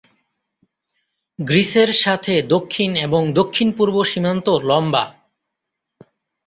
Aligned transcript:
গ্রিসের 1.39 1.89
সাথে 2.03 2.33
দক্ষিণ 2.47 2.91
এবং 2.97 3.21
দক্ষিণ-পূর্ব 3.33 3.95
সীমান্ত 4.03 4.47
লম্বা। 4.63 5.03